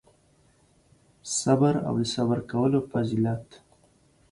صبر 1.39 1.75
او 1.87 1.95
د 2.01 2.03
صبر 2.13 2.39
کولو 2.51 2.79
فضیلت 2.91 3.45